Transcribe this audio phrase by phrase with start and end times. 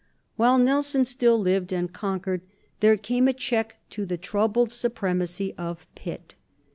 [0.35, 2.41] While Nelson still lived and conquered,
[2.79, 6.33] there came a check to the troubled supremacy of Pitt.